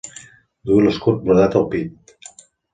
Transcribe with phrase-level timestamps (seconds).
[0.69, 2.17] Duia l'escut brodat al pit.